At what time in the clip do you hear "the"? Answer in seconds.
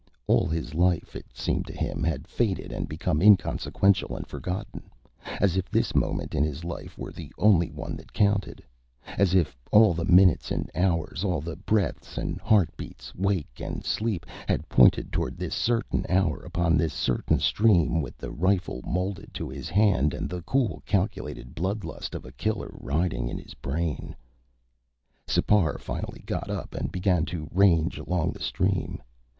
7.11-7.31, 9.93-10.03, 10.73-10.81, 11.39-11.55, 18.17-18.31, 20.31-20.41, 28.31-28.41